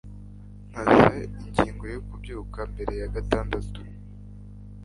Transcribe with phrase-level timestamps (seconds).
[0.69, 3.79] Ntanze ingingo yo kubyuka mbere ya gatandatu.